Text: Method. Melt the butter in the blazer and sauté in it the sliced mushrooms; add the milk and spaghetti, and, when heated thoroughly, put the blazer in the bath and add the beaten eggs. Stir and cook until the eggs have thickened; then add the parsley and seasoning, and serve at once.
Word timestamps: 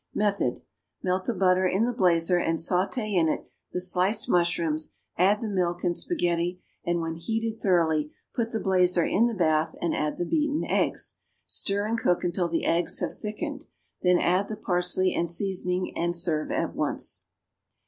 Method. 0.15 0.63
Melt 1.03 1.25
the 1.25 1.33
butter 1.35 1.67
in 1.67 1.85
the 1.85 1.93
blazer 1.93 2.39
and 2.39 2.57
sauté 2.57 3.13
in 3.13 3.29
it 3.29 3.45
the 3.71 3.79
sliced 3.79 4.27
mushrooms; 4.27 4.93
add 5.15 5.41
the 5.41 5.47
milk 5.47 5.83
and 5.83 5.95
spaghetti, 5.95 6.59
and, 6.83 7.01
when 7.01 7.13
heated 7.13 7.61
thoroughly, 7.61 8.11
put 8.33 8.51
the 8.51 8.59
blazer 8.59 9.05
in 9.05 9.27
the 9.27 9.35
bath 9.35 9.75
and 9.79 9.93
add 9.93 10.17
the 10.17 10.25
beaten 10.25 10.63
eggs. 10.65 11.19
Stir 11.45 11.85
and 11.85 11.99
cook 11.99 12.23
until 12.23 12.49
the 12.49 12.65
eggs 12.65 12.99
have 12.99 13.13
thickened; 13.13 13.65
then 14.01 14.17
add 14.17 14.47
the 14.49 14.55
parsley 14.57 15.13
and 15.13 15.29
seasoning, 15.29 15.95
and 15.95 16.15
serve 16.15 16.49
at 16.49 16.73
once. 16.73 17.25